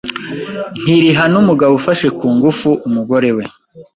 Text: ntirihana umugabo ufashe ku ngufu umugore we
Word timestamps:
ntirihana 0.81 1.35
umugabo 1.43 1.73
ufashe 1.79 2.07
ku 2.17 2.25
ngufu 2.35 2.69
umugore 2.87 3.29
we 3.37 3.43